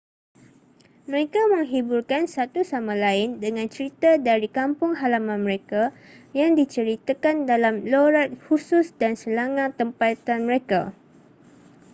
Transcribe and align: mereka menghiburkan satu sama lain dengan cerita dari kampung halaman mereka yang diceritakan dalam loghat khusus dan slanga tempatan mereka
mereka 1.09 1.37
menghiburkan 1.53 2.23
satu 2.35 2.61
sama 2.71 2.93
lain 3.05 3.29
dengan 3.43 3.67
cerita 3.75 4.11
dari 4.27 4.47
kampung 4.57 4.91
halaman 5.01 5.39
mereka 5.47 5.83
yang 6.39 6.51
diceritakan 6.59 7.37
dalam 7.51 7.75
loghat 7.93 8.29
khusus 8.49 8.85
dan 9.01 9.13
slanga 9.23 9.65
tempatan 9.79 10.39
mereka 10.49 10.81